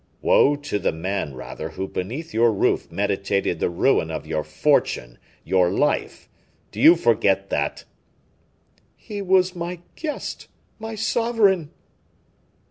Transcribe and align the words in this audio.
"Woe 0.23 0.55
to 0.55 0.79
the 0.79 0.91
man, 0.91 1.35
rather, 1.35 1.69
who 1.69 1.87
beneath 1.87 2.33
your 2.33 2.51
roof 2.51 2.91
meditated 2.91 3.59
the 3.59 3.69
ruin 3.69 4.09
of 4.09 4.25
your 4.25 4.43
fortune, 4.43 5.19
your 5.43 5.69
life. 5.69 6.27
Do 6.71 6.81
you 6.81 6.95
forget 6.95 7.51
that?" 7.51 7.83
"He 8.95 9.21
was 9.21 9.55
my 9.55 9.79
guest, 9.95 10.47
my 10.79 10.95
sovereign." 10.95 11.69